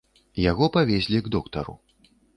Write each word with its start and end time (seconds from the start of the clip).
Яго 0.51 0.69
павезлі 0.77 1.23
к 1.27 1.33
доктару. 1.37 1.73